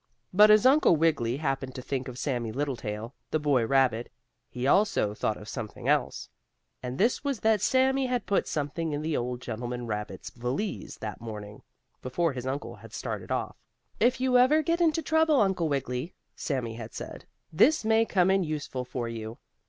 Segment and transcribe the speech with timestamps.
[0.33, 4.11] But as Uncle Wiggily happened to think of Sammie Littletail, the boy rabbit,
[4.49, 6.27] he also thought of something else.
[6.81, 11.21] And this was that Sammie had put something in the old gentleman rabbit's valise that
[11.21, 11.61] morning,
[12.01, 13.55] before his uncle had started off.
[13.99, 18.43] "If you ever get into trouble, Uncle Wiggily," Sammie had said, "this may come in
[18.43, 19.37] useful for you."